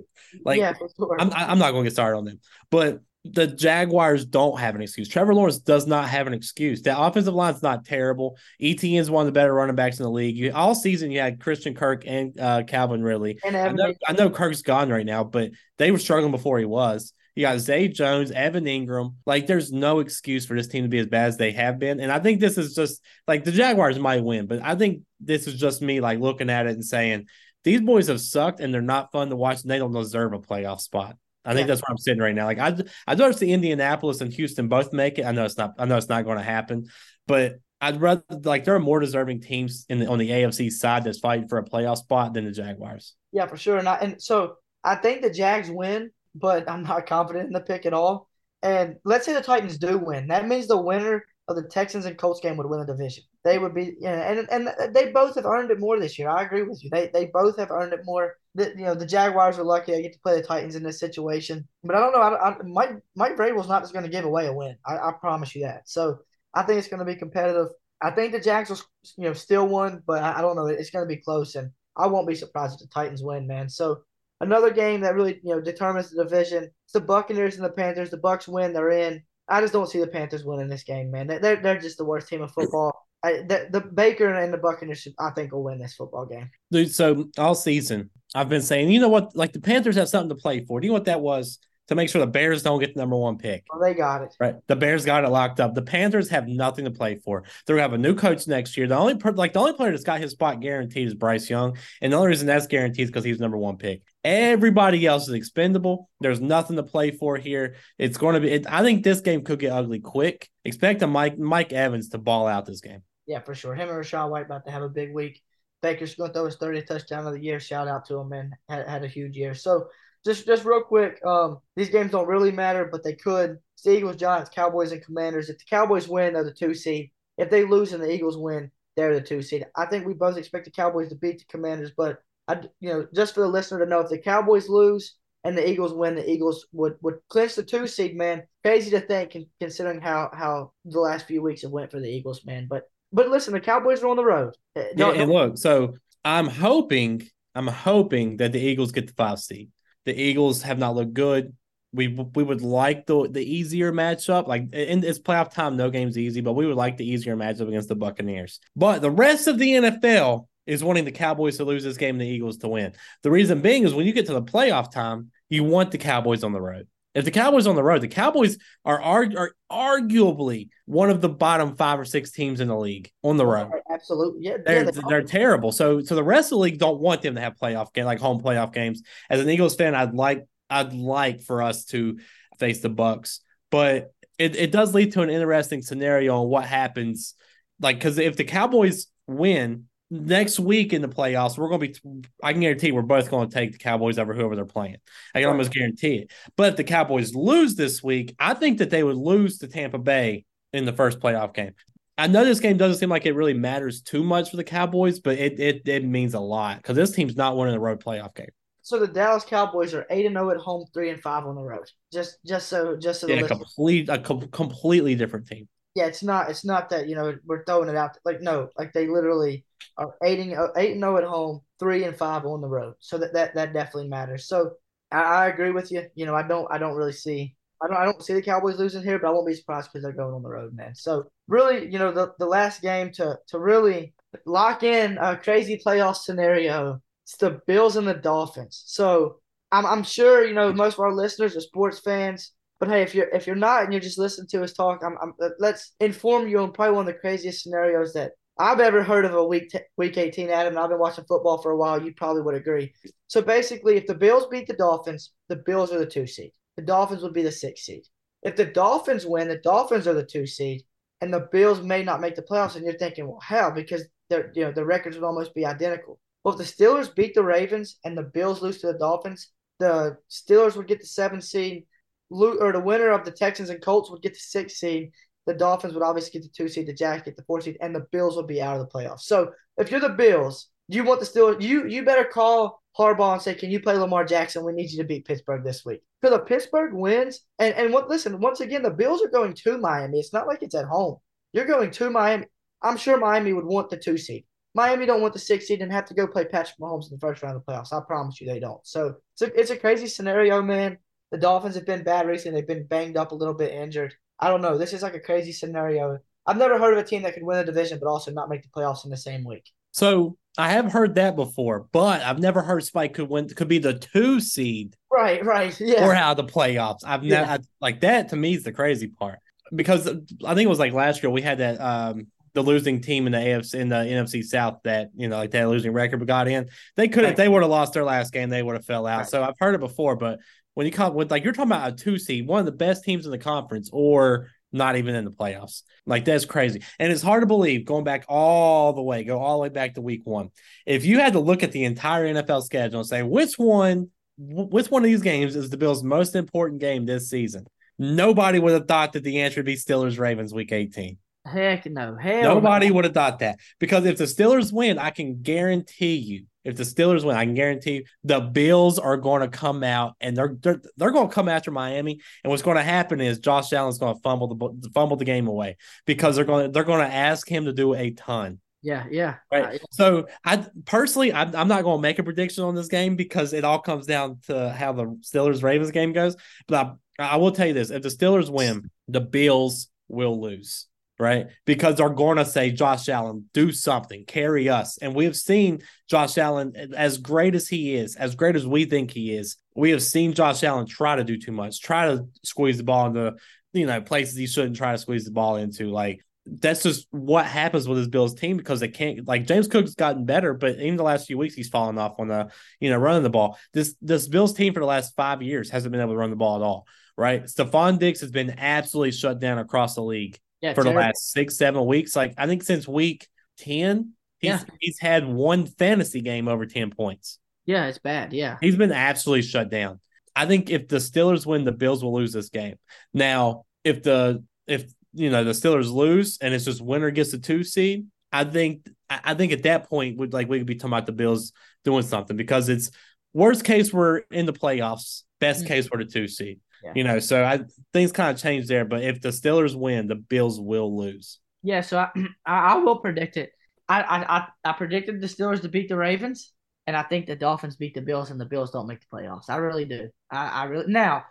[0.45, 1.17] like yeah, sure.
[1.19, 4.83] I'm, I'm not going to get started on them, but the Jaguars don't have an
[4.83, 5.09] excuse.
[5.09, 6.83] Trevor Lawrence does not have an excuse.
[6.83, 8.37] The offensive line's not terrible.
[8.63, 10.37] ETN is one of the better running backs in the league.
[10.37, 13.39] You, all season, you had Christian Kirk and uh, Calvin Ridley.
[13.45, 16.65] And I know, I know Kirk's gone right now, but they were struggling before he
[16.65, 17.13] was.
[17.35, 19.15] You got Zay Jones, Evan Engram.
[19.27, 22.01] Like, there's no excuse for this team to be as bad as they have been.
[22.01, 25.47] And I think this is just like the Jaguars might win, but I think this
[25.47, 27.27] is just me like looking at it and saying
[27.63, 30.39] these boys have sucked and they're not fun to watch and they don't deserve a
[30.39, 31.17] playoff spot.
[31.49, 31.75] I think yeah.
[31.75, 32.45] that's where I'm sitting right now.
[32.45, 35.25] Like I, I'd rather see Indianapolis and Houston both make it.
[35.25, 35.75] I know it's not.
[35.79, 36.89] I know it's not going to happen,
[37.27, 41.05] but I'd rather like there are more deserving teams in the on the AFC side
[41.05, 43.15] that's fighting for a playoff spot than the Jaguars.
[43.33, 43.79] Yeah, for sure.
[43.79, 47.61] And I, and so I think the Jags win, but I'm not confident in the
[47.61, 48.29] pick at all.
[48.63, 50.29] And let's say the Titans do win.
[50.29, 53.25] That means the winner of the Texans and Colts game would win the division.
[53.49, 56.29] They would be, you know, and and they both have earned it more this year.
[56.29, 56.91] I agree with you.
[56.91, 58.35] They they both have earned it more.
[58.55, 61.01] The, you know, the Jaguars are lucky I get to play the Titans in this
[61.01, 61.67] situation.
[61.83, 62.21] But I don't know.
[62.21, 64.77] I, I, Mike Mike Vrabel's not just going to give away a win.
[64.85, 65.89] I, I promise you that.
[65.89, 66.19] So
[66.53, 67.69] I think it's going to be competitive.
[68.03, 68.81] I think the Jags will,
[69.17, 70.67] you know, still won, but I, I don't know.
[70.67, 73.71] It's going to be close, and I won't be surprised if the Titans win, man.
[73.71, 74.03] So
[74.43, 76.65] another game that really you know determines the division.
[76.85, 78.11] It's the Buccaneers and the Panthers.
[78.11, 79.23] The Bucks win, they're in.
[79.49, 81.27] I just don't see the Panthers winning this game, man.
[81.27, 83.08] They're they're just the worst team of football.
[83.23, 86.51] The, the Baker and the Buccaneers, I think, will win this football game.
[86.71, 89.35] Dude, so all season I've been saying, you know what?
[89.35, 90.81] Like the Panthers have something to play for.
[90.81, 91.59] Do you know what that was?
[91.89, 93.65] To make sure the Bears don't get the number one pick.
[93.73, 94.35] Well, they got it.
[94.39, 94.57] Right.
[94.67, 95.75] The Bears got it locked up.
[95.75, 97.45] The Panthers have nothing to play for.
[97.67, 98.87] They're gonna have a new coach next year.
[98.87, 101.77] The only per- like the only player that's got his spot guaranteed is Bryce Young,
[102.01, 104.03] and the only reason that's guaranteed is because he's number one pick.
[104.23, 106.11] Everybody else is expendable.
[106.21, 107.77] There's nothing to play for here.
[107.99, 108.51] It's going to be.
[108.51, 110.49] It, I think this game could get ugly quick.
[110.65, 113.03] Expect a Mike Mike Evans to ball out this game.
[113.27, 113.75] Yeah, for sure.
[113.75, 115.43] Him and Rachaad White about to have a big week.
[115.83, 117.61] Baker's going to throw his 30th touchdown of the year.
[117.61, 118.57] Shout out to him, man.
[118.69, 119.55] Had, had a huge year.
[119.55, 119.89] So
[120.25, 123.59] just just real quick, um, these games don't really matter, but they could.
[123.75, 125.49] It's the Eagles, Giants, Cowboys, and Commanders.
[125.49, 127.11] If the Cowboys win, they're the two seed.
[127.37, 129.67] If they lose and the Eagles win, they're the two seed.
[129.77, 133.07] I think we both expect the Cowboys to beat the Commanders, but I, you know,
[133.15, 136.29] just for the listener to know, if the Cowboys lose and the Eagles win, the
[136.29, 138.17] Eagles would would clinch the two seed.
[138.17, 142.09] Man, crazy to think, considering how how the last few weeks have went for the
[142.09, 142.67] Eagles, man.
[142.69, 144.55] But but listen, the Cowboys are on the road.
[144.77, 149.39] Eh, yeah, and look, so I'm hoping, I'm hoping that the Eagles get the five
[149.39, 149.71] seed.
[150.09, 151.55] The Eagles have not looked good.
[151.93, 154.47] We we would like the the easier matchup.
[154.47, 157.69] Like in it's playoff time, no game's easy, but we would like the easier matchup
[157.69, 158.59] against the Buccaneers.
[158.75, 162.23] But the rest of the NFL is wanting the Cowboys to lose this game and
[162.23, 162.95] the Eagles to win.
[163.23, 166.43] The reason being is when you get to the playoff time, you want the Cowboys
[166.43, 166.89] on the road.
[167.15, 171.29] If the Cowboys on the road, the Cowboys are, are are arguably one of the
[171.29, 173.71] bottom five or six teams in the league on the road.
[173.91, 175.73] Absolutely, yeah, they're yeah, they're terrible.
[175.73, 178.21] So so the rest of the league don't want them to have playoff game like
[178.21, 179.03] home playoff games.
[179.31, 182.19] As an Eagles fan, I'd like I'd like for us to
[182.59, 183.41] face the Bucks,
[183.71, 187.35] but it, it does lead to an interesting scenario on what happens.
[187.81, 192.29] Like because if the Cowboys win, next week in the playoffs, we're going to be,
[192.43, 194.97] I can guarantee we're both going to take the Cowboys over whoever they're playing.
[195.35, 196.33] I can almost guarantee it.
[196.57, 199.99] But if the Cowboys lose this week, I think that they would lose to Tampa
[199.99, 201.75] Bay in the first playoff game.
[202.17, 205.21] I know this game doesn't seem like it really matters too much for the Cowboys,
[205.21, 208.35] but it it, it means a lot because this team's not winning the road playoff
[208.35, 208.49] game.
[208.83, 211.55] So the Dallas Cowboys are eight and zero oh at home, three and five on
[211.55, 211.89] the road.
[212.13, 215.69] Just just so just so yeah, complete a com- completely different team
[215.99, 218.93] yeah, it's not it's not that you know we're throwing it out like no, like
[218.93, 219.65] they literally
[219.97, 222.95] are eight and uh, eight and zero at home, three and five on the road.
[223.01, 224.49] So that that, that definitely matters.
[224.49, 224.73] So
[225.11, 226.07] I, I agree with you.
[226.15, 228.79] You know, I don't I don't really see I don't I don't see the Cowboys
[228.79, 230.95] losing here, but I won't be surprised because they're going on the road, man.
[230.95, 234.15] So really, you know, the the last game to to really
[234.45, 238.83] lock in a crazy playoff scenario, it's the Bills and the Dolphins.
[238.87, 242.53] So I'm I'm sure you know most of our listeners are sports fans.
[242.81, 245.17] But hey, if you're if you're not and you're just listening to us talk, I'm,
[245.21, 249.25] I'm let's inform you on probably one of the craziest scenarios that I've ever heard
[249.25, 250.73] of a week t- week 18, Adam.
[250.73, 252.03] And I've been watching football for a while.
[252.03, 252.93] You probably would agree.
[253.29, 256.53] So basically, if the Bills beat the Dolphins, the Bills are the two seed.
[256.77, 258.05] The Dolphins would be the six seed.
[258.43, 260.83] If the Dolphins win, the Dolphins are the two seed,
[261.21, 262.77] and the Bills may not make the playoffs.
[262.77, 263.71] And you're thinking, well, how?
[263.71, 266.19] Because you know the records would almost be identical.
[266.43, 270.19] Well, if the Steelers beat the Ravens and the Bills lose to the Dolphins, the
[270.31, 271.87] Steelers would get the seven seed,
[272.31, 275.13] or the winner of the Texans and Colts would get the six seed.
[275.49, 277.95] The Dolphins would obviously get the two seed, the Jags get the four seed, and
[277.95, 279.23] the Bills would be out of the playoffs.
[279.23, 283.41] So if you're the Bills, you want the Steelers, you you better call Harbaugh and
[283.41, 284.63] say, "Can you play Lamar Jackson?
[284.63, 288.11] We need you to beat Pittsburgh this week." Because if Pittsburgh wins, and and what?
[288.11, 290.19] Listen, once again, the Bills are going to Miami.
[290.19, 291.17] It's not like it's at home.
[291.55, 292.45] You're going to Miami.
[292.83, 294.45] I'm sure Miami would want the two seed.
[294.75, 297.21] Miami don't want the six seed and have to go play Patrick Mahomes in the
[297.21, 297.93] first round of the playoffs.
[297.93, 298.87] I promise you, they don't.
[298.87, 300.99] So it's a, it's a crazy scenario, man.
[301.31, 302.61] The Dolphins have been bad recently.
[302.61, 304.15] They've been banged up a little bit, injured.
[304.41, 304.79] I don't know.
[304.79, 306.19] This is like a crazy scenario.
[306.47, 308.63] I've never heard of a team that could win a division but also not make
[308.63, 309.71] the playoffs in the same week.
[309.93, 313.79] So I have heard that before, but I've never heard Spike could win could be
[313.79, 314.97] the two seed.
[315.11, 315.79] Right, right.
[315.81, 316.07] Yeah.
[316.07, 317.01] Or out of the playoffs.
[317.05, 317.41] I've yeah.
[317.43, 319.39] never like that to me is the crazy part.
[319.75, 323.27] Because I think it was like last year we had that um the losing team
[323.27, 326.27] in the AFC in the NFC South that you know like that losing record but
[326.27, 326.69] got in.
[326.97, 327.37] They could have right.
[327.37, 329.19] they would have lost their last game, they would have fell out.
[329.19, 329.29] Right.
[329.29, 330.41] So I've heard it before, but
[330.79, 333.03] when you come with like you're talking about a two seed, one of the best
[333.03, 335.83] teams in the conference, or not even in the playoffs.
[336.07, 336.85] Like that's crazy.
[337.01, 339.95] And it's hard to believe going back all the way, go all the way back
[339.95, 340.51] to week one.
[340.87, 344.89] If you had to look at the entire NFL schedule and say which one, which
[344.89, 347.67] one of these games is the Bills' most important game this season,
[347.99, 351.19] nobody would have thought that the answer would be Steelers Ravens week 18.
[351.45, 352.15] Heck no.
[352.15, 352.95] Hell Nobody no.
[352.95, 353.59] would have thought that.
[353.81, 357.55] Because if the Steelers win, I can guarantee you, if the Steelers win, I can
[357.55, 361.49] guarantee the Bills are going to come out and they're they're, they're going to come
[361.49, 362.21] after Miami.
[362.45, 365.49] And what's going to happen is Josh Allen's going to fumble the fumble the game
[365.49, 368.61] away because they're going to they're going to ask him to do a ton.
[368.83, 369.37] Yeah, yeah.
[369.51, 369.65] Right.
[369.65, 369.79] Uh, yeah.
[369.93, 373.55] So I personally, I, I'm not going to make a prediction on this game because
[373.55, 376.37] it all comes down to how the Steelers Ravens game goes.
[376.67, 380.87] But I, I will tell you this: if the Steelers win, the Bills will lose
[381.19, 381.49] right?
[381.65, 384.99] Because they're going to say, Josh Allen, do something, carry us.
[384.99, 388.85] And we have seen Josh Allen, as great as he is, as great as we
[388.85, 392.27] think he is, we have seen Josh Allen try to do too much, try to
[392.45, 393.35] squeeze the ball into,
[393.73, 395.89] you know, places he shouldn't try to squeeze the ball into.
[395.91, 399.95] Like, that's just what happens with his Bills team because they can't like James Cook's
[399.95, 402.49] gotten better, but in the last few weeks he's fallen off on the
[402.81, 403.59] you know running the ball.
[403.75, 406.37] This this Bills team for the last five years hasn't been able to run the
[406.37, 406.87] ball at all.
[407.19, 411.01] Right, Stefon Diggs has been absolutely shut down across the league yeah, for terrible.
[411.01, 412.17] the last six, seven weeks.
[412.17, 414.65] Like I think since week ten, he's yeah.
[414.81, 417.39] he's had one fantasy game over ten points.
[417.67, 418.33] Yeah, it's bad.
[418.33, 420.01] Yeah, he's been absolutely shut down.
[420.35, 422.77] I think if the Steelers win, the Bills will lose this game.
[423.13, 427.39] Now, if the if you know the Steelers lose and it's just winner gets the
[427.39, 430.93] two seed, I think I think at that point would like we could be talking
[430.93, 431.53] about the Bills
[431.85, 432.91] doing something because it's
[433.33, 435.69] worst case we're in the playoffs, best mm-hmm.
[435.69, 436.61] case we're the two seed.
[436.83, 436.93] Yeah.
[436.95, 437.61] You know, so I
[437.93, 438.85] things kind of change there.
[438.85, 441.39] But if the Steelers win, the Bills will lose.
[441.63, 442.11] Yeah, so I
[442.47, 443.51] I, will predict it.
[443.89, 446.53] I, I I predicted the Steelers to beat the Ravens,
[446.87, 449.49] and I think the Dolphins beat the Bills, and the Bills don't make the playoffs.
[449.49, 450.09] I really do.
[450.31, 451.25] I, I really now.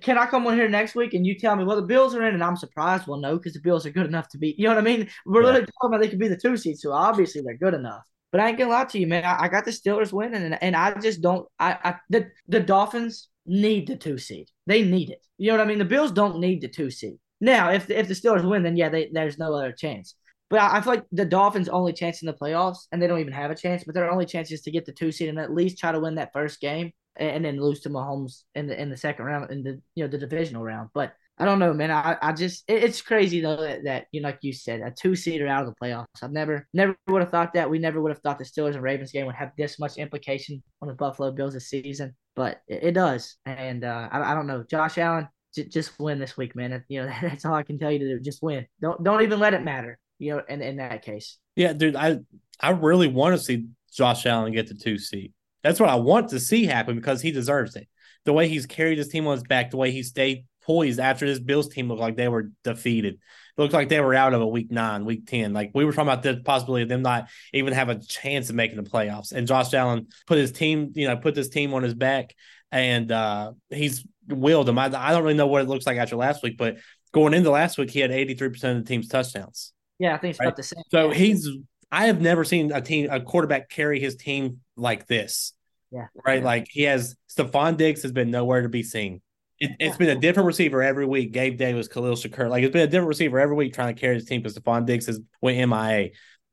[0.00, 2.24] Can I come on here next week and you tell me, well, the Bills are
[2.24, 3.08] in, and I'm surprised?
[3.08, 4.56] Well, no, because the Bills are good enough to beat.
[4.56, 5.08] You know what I mean?
[5.26, 5.46] We're yeah.
[5.46, 8.04] literally talking about they could be the two seed, so obviously they're good enough.
[8.30, 9.24] But I ain't gonna lie to you, man.
[9.24, 11.48] I, I got the Steelers winning, and, and I just don't.
[11.58, 14.48] I, I the the Dolphins need the two seed.
[14.66, 15.24] They need it.
[15.38, 15.78] You know what I mean?
[15.78, 17.18] The Bills don't need the two seed.
[17.40, 20.14] Now, if if the Steelers win, then yeah, they, there's no other chance.
[20.48, 23.20] But I, I, feel like the Dolphins' only chance in the playoffs, and they don't
[23.20, 25.38] even have a chance, but their only chance is to get the two seed and
[25.38, 28.66] at least try to win that first game, and, and then lose to Mahomes in
[28.66, 30.90] the in the second round in the you know the divisional round.
[30.94, 31.90] But I don't know, man.
[31.90, 34.90] I, I just it, it's crazy though that, that you know, like you said, a
[34.92, 36.06] two seater out of the playoffs.
[36.22, 37.70] I've never never would have thought that.
[37.70, 40.62] We never would have thought the Steelers and Ravens game would have this much implication
[40.80, 43.36] on the Buffalo Bills this season, but it, does.
[43.46, 46.84] And uh, I, I don't know, Josh Allen, j- just win this week, man.
[46.88, 48.20] You know that's all I can tell you to do.
[48.20, 48.66] Just win.
[48.80, 49.98] Don't don't even let it matter.
[50.18, 51.38] You know, in in that case.
[51.56, 51.96] Yeah, dude.
[51.96, 52.18] I
[52.60, 55.32] I really want to see Josh Allen get the two seat.
[55.62, 57.88] That's what I want to see happen because he deserves it.
[58.24, 61.26] The way he's carried his team on his back, the way he stayed poised after
[61.26, 63.18] this Bills team looked like they were defeated.
[63.56, 65.52] It looked like they were out of a week nine, week 10.
[65.52, 68.56] Like we were talking about the possibility of them not even have a chance of
[68.56, 69.32] making the playoffs.
[69.32, 72.34] And Josh Allen put his team, you know, put this team on his back
[72.70, 74.78] and uh, he's willed them.
[74.78, 76.78] I, I don't really know what it looks like after last week, but
[77.12, 79.72] going into last week, he had 83% of the team's touchdowns.
[79.98, 80.46] Yeah, I think it's right?
[80.46, 80.82] about the same.
[80.90, 81.48] So he's,
[81.90, 85.52] I have never seen a team, a quarterback carry his team like this.
[85.90, 86.06] Yeah.
[86.26, 86.38] Right.
[86.38, 86.44] Yeah.
[86.44, 89.20] Like he has, Stefon Diggs has been nowhere to be seen.
[89.62, 91.32] It, has been a different receiver every week.
[91.32, 92.50] Gabe Davis, Khalil Shakir.
[92.50, 94.86] Like it's been a different receiver every week trying to carry his team because Stefon
[94.86, 96.10] Diggs has went MIA.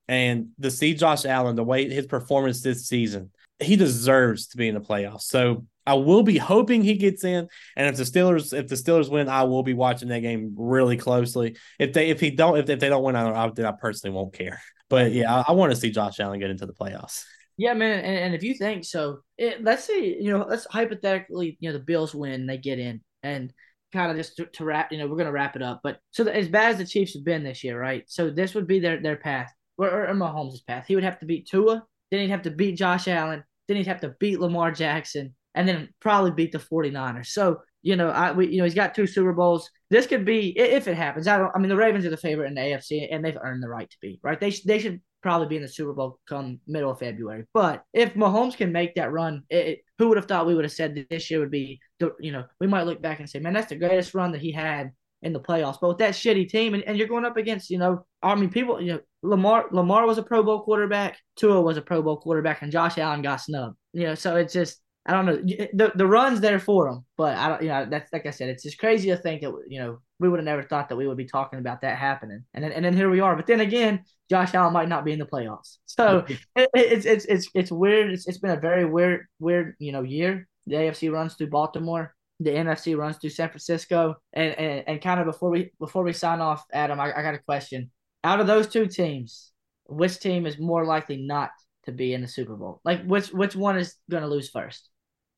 [0.07, 4.67] And to see Josh Allen, the way his performance this season, he deserves to be
[4.67, 5.23] in the playoffs.
[5.23, 7.47] So I will be hoping he gets in.
[7.75, 10.97] And if the Steelers, if the Steelers win, I will be watching that game really
[10.97, 11.57] closely.
[11.79, 14.33] If they, if he don't, if, if they don't win, I, I, I personally won't
[14.33, 14.61] care.
[14.87, 17.23] But yeah, I, I want to see Josh Allen get into the playoffs.
[17.59, 21.57] Yeah, man, and, and if you think so, it, let's say you know, let's hypothetically,
[21.59, 23.51] you know, the Bills win, they get in, and
[23.91, 25.81] kind of just to, to, wrap, you know, we're gonna wrap it up.
[25.83, 28.05] But so the, as bad as the Chiefs have been this year, right?
[28.07, 30.85] So this would be their their path, or, or Mahomes' path.
[30.87, 33.87] He would have to beat Tua, then he'd have to beat Josh Allen, then he'd
[33.87, 37.27] have to beat Lamar Jackson, and then probably beat the 49ers.
[37.27, 39.69] So you know, I we, you know he's got two Super Bowls.
[39.89, 41.27] This could be if it happens.
[41.27, 41.51] I don't.
[41.53, 43.89] I mean, the Ravens are the favorite in the AFC, and they've earned the right
[43.89, 44.39] to be right.
[44.39, 47.45] They they should probably be in the Super Bowl come middle of February.
[47.53, 50.65] But if Mahomes can make that run, it, it, who would have thought we would
[50.65, 53.39] have said this year would be the, you know, we might look back and say,
[53.39, 55.77] man, that's the greatest run that he had in the playoffs.
[55.81, 58.49] But with that shitty team, and, and you're going up against, you know, I mean,
[58.49, 62.17] people, you know, Lamar Lamar was a Pro Bowl quarterback, Tua was a Pro Bowl
[62.17, 63.75] quarterback, and Josh Allen got snubbed.
[63.91, 65.41] You know, so it's just I don't know.
[65.57, 67.61] Eh, the the run's there for them, but I don't.
[67.63, 70.29] You know, that's like I said, it's just crazy to think that you know we
[70.29, 72.85] would have never thought that we would be talking about that happening, and then and
[72.85, 73.35] then here we are.
[73.35, 77.25] But then again, Josh Allen might not be in the playoffs, so it, it's it's
[77.25, 78.11] it's it's weird.
[78.11, 80.47] It's it's been a very weird weird you know year.
[80.67, 85.19] The AFC runs through Baltimore, the NFC runs through San Francisco, and and, and kind
[85.19, 87.89] of before we before we sign off, Adam, I, I got a question.
[88.23, 89.53] Out of those two teams,
[89.87, 91.49] which team is more likely not
[91.85, 92.79] to be in the Super Bowl?
[92.83, 94.89] Like which which one is going to lose first?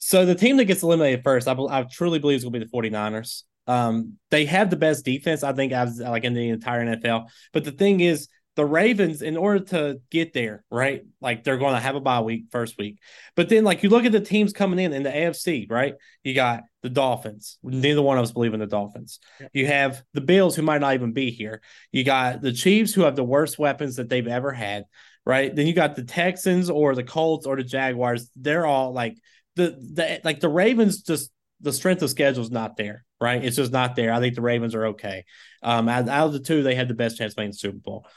[0.01, 2.65] So the team that gets eliminated first, I, I truly believe is going to be
[2.65, 3.43] the 49ers.
[3.67, 7.27] Um, they have the best defense, I think, as like in the entire NFL.
[7.53, 11.03] But the thing is, the Ravens, in order to get there, right?
[11.21, 12.97] Like they're going to have a bye week first week.
[13.35, 15.93] But then, like you look at the teams coming in in the AFC, right?
[16.23, 17.59] You got the Dolphins.
[17.63, 19.19] Neither one of us believe in the Dolphins.
[19.39, 19.47] Yeah.
[19.53, 21.61] You have the Bills, who might not even be here.
[21.93, 24.83] You got the Chiefs, who have the worst weapons that they've ever had,
[25.25, 25.55] right?
[25.55, 28.29] Then you got the Texans or the Colts or the Jaguars.
[28.35, 29.17] They're all like
[29.55, 33.43] the the like the Ravens just the strength of schedule is not there, right?
[33.43, 34.11] It's just not there.
[34.13, 35.25] I think the Ravens are okay.
[35.61, 37.77] Um, out, out of the two, they had the best chance of making the Super
[37.77, 38.07] Bowl.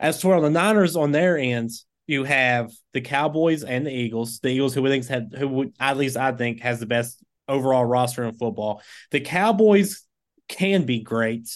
[0.00, 4.40] As for the Niners on their ends, you have the Cowboys and the Eagles.
[4.40, 7.22] The Eagles, who we think had, who would, at least I think has the best
[7.46, 8.82] overall roster in football.
[9.10, 10.04] The Cowboys
[10.48, 11.48] can be great,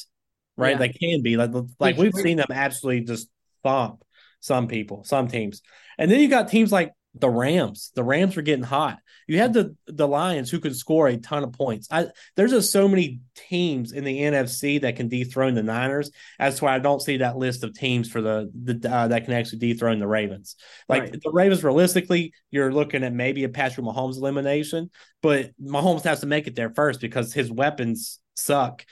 [0.57, 0.73] right?
[0.73, 0.79] Yeah.
[0.79, 3.29] They can be like like we've seen them absolutely just
[3.64, 4.05] thump
[4.40, 5.62] some people, some teams,
[5.99, 7.92] and then you got teams like the Rams.
[7.94, 8.98] The Rams were getting hot.
[9.29, 11.88] You had the the Lions who could score a ton of points.
[11.90, 16.11] I there's just so many teams in the NFC that can dethrone the Niners.
[16.38, 19.35] That's why I don't see that list of teams for the the uh, that can
[19.35, 20.57] actually dethrone the Ravens.
[20.88, 21.22] Like right.
[21.22, 26.27] the Ravens, realistically, you're looking at maybe a Patrick Mahomes elimination, but Mahomes has to
[26.27, 28.87] make it there first because his weapons suck.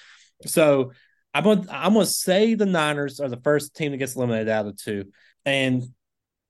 [0.47, 0.93] So
[1.33, 4.67] I'm gonna I'm gonna say the Niners are the first team that gets eliminated out
[4.67, 5.11] of the two,
[5.47, 5.85] and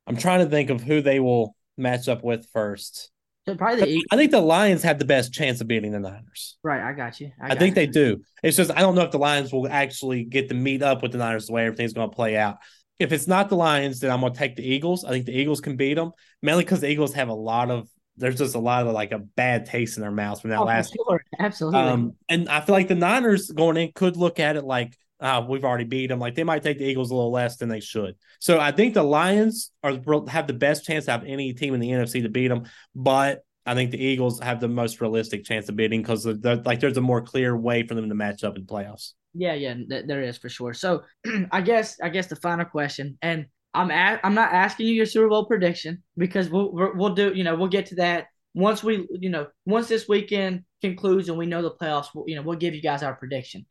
[0.06, 3.10] I'm trying to think of who they will match up with first.
[3.48, 6.58] So probably the I think the Lions have the best chance of beating the Niners.
[6.62, 7.30] Right, I got you.
[7.40, 7.74] I, got I think you.
[7.74, 8.22] they do.
[8.42, 11.12] It's just I don't know if the Lions will actually get to meet up with
[11.12, 12.58] the Niners the way everything's going to play out.
[12.98, 15.04] If it's not the Lions, then I'm going to take the Eagles.
[15.04, 17.88] I think the Eagles can beat them mainly because the Eagles have a lot of
[18.16, 20.64] there's just a lot of like a bad taste in their mouths from that oh,
[20.64, 20.94] last.
[20.94, 21.22] Sure.
[21.38, 21.80] Absolutely.
[21.80, 25.44] Um, and I feel like the Niners going in could look at it like uh,
[25.46, 26.18] we've already beat them.
[26.18, 28.16] Like they might take the Eagles a little less than they should.
[28.38, 31.80] So I think the Lions are have the best chance to have any team in
[31.80, 35.68] the NFC to beat them, but I think the Eagles have the most realistic chance
[35.68, 38.64] of beating because like there's a more clear way for them to match up in
[38.64, 39.12] the playoffs.
[39.34, 40.74] Yeah, yeah, th- there is for sure.
[40.74, 41.02] So
[41.52, 45.06] I guess I guess the final question, and I'm at, I'm not asking you your
[45.06, 49.06] Super Bowl prediction because we'll we'll do you know we'll get to that once we
[49.12, 52.08] you know once this weekend concludes and we know the playoffs.
[52.14, 53.66] We'll, you know we'll give you guys our prediction.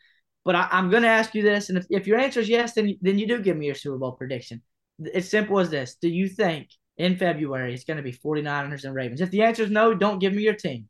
[0.46, 2.74] But I, am going to ask you this, and if, if your answer is yes,
[2.74, 4.62] then then you do give me your Super Bowl prediction.
[5.00, 8.96] It's simple as this: Do you think in February it's going to be 49ers and
[8.96, 9.22] Ravens?
[9.22, 10.88] If the answer is no, don't give me your team.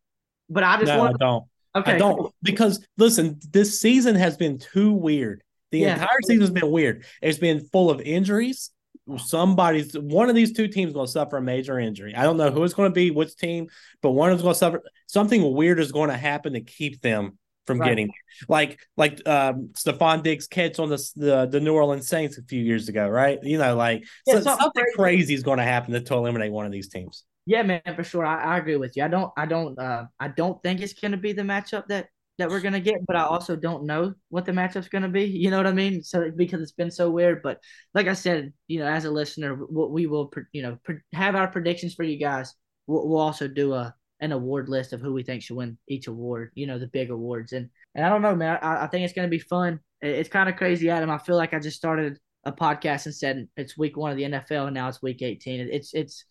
[0.49, 1.43] But I just no, want I don't.
[1.75, 5.43] Okay, I don't because listen, this season has been too weird.
[5.71, 5.93] The yeah.
[5.93, 7.05] entire season has been weird.
[7.21, 8.71] It's been full of injuries.
[9.17, 12.15] Somebody's one of these two teams going to suffer a major injury.
[12.15, 13.67] I don't know who it's going to be, which team,
[14.01, 14.83] but one of is going to suffer.
[15.07, 17.37] Something weird is going to happen to keep them
[17.69, 17.89] from right.
[17.89, 18.11] getting
[18.47, 22.61] like like um Stefon Diggs catch on the, the, the New Orleans Saints a few
[22.61, 23.37] years ago, right?
[23.43, 26.65] You know, like yeah, so, something, crazy is going to happen to, to eliminate one
[26.65, 27.25] of these teams.
[27.45, 28.25] Yeah, man, for sure.
[28.25, 29.03] I, I agree with you.
[29.03, 32.07] I don't I don't uh I don't think it's gonna be the matchup that
[32.39, 35.25] that we're gonna get, but I also don't know what the matchup's gonna be.
[35.43, 36.01] You know what I mean?
[36.01, 37.59] So because it's been so weird, but
[37.93, 40.77] like I said, you know, as a listener, we will, you know,
[41.13, 42.55] have our predictions for you guys.
[42.87, 46.51] We'll also do a an award list of who we think should win each award,
[46.55, 47.53] you know, the big awards.
[47.53, 48.59] And and I don't know, man.
[48.61, 49.79] I, I think it's gonna be fun.
[50.01, 51.09] It's kind of crazy, Adam.
[51.09, 54.23] I feel like I just started a podcast and said it's week one of the
[54.23, 55.61] NFL and now it's week 18.
[55.71, 56.25] It's it's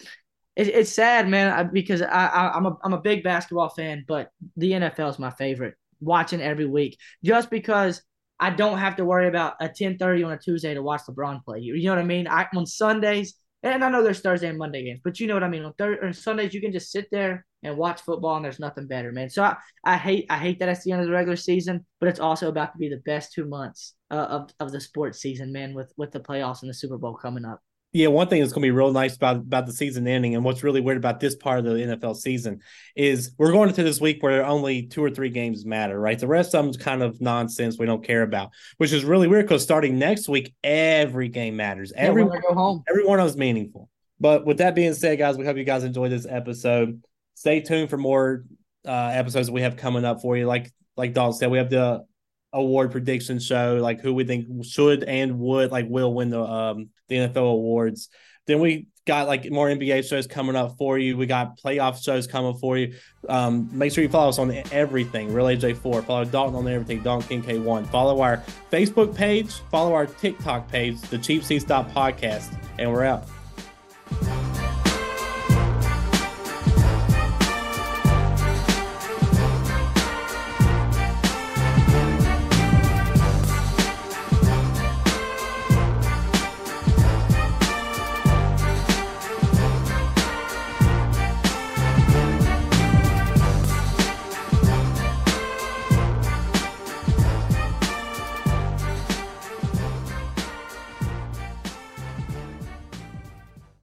[0.56, 4.30] it's, it's sad, man, because I, I I'm a I'm a big basketball fan, but
[4.56, 5.74] the NFL is my favorite.
[6.00, 8.02] Watching every week, just because
[8.38, 11.60] I don't have to worry about a 10:30 on a Tuesday to watch LeBron play.
[11.60, 12.28] You know what I mean?
[12.28, 15.42] I on Sundays And I know there's Thursday and Monday games, but you know what
[15.42, 15.64] I mean.
[15.64, 18.86] On Thursday or Sundays, you can just sit there and watch football, and there's nothing
[18.86, 19.30] better, man.
[19.30, 22.08] So I, I hate I hate that it's the end of the regular season, but
[22.08, 25.52] it's also about to be the best two months uh, of of the sports season,
[25.52, 25.74] man.
[25.74, 27.60] With with the playoffs and the Super Bowl coming up.
[27.92, 30.44] Yeah, one thing that's going to be real nice about about the season ending, and
[30.44, 32.60] what's really weird about this part of the NFL season
[32.94, 36.18] is we're going into this week where only two or three games matter, right?
[36.18, 39.46] The rest of them's kind of nonsense we don't care about, which is really weird
[39.46, 41.90] because starting next week, every game matters.
[41.96, 42.84] Every yeah, go home.
[42.90, 43.88] Every one of them is meaningful.
[44.20, 47.02] But with that being said, guys, we hope you guys enjoyed this episode.
[47.34, 48.44] Stay tuned for more
[48.86, 50.46] uh, episodes we have coming up for you.
[50.46, 52.04] Like like Dalton said, we have the
[52.52, 56.88] award prediction show, like who we think should and would like will win the um
[57.08, 58.08] the NFL awards.
[58.46, 61.16] Then we got like more NBA shows coming up for you.
[61.16, 62.94] We got playoff shows coming for you.
[63.28, 65.32] Um, make sure you follow us on everything.
[65.32, 66.04] Real AJ4.
[66.04, 67.02] Follow Dalton on everything.
[67.02, 67.88] Dalton King K1.
[67.88, 69.52] Follow our Facebook page.
[69.70, 73.24] Follow our TikTok page, the Cheap Seats Podcast, and we're out.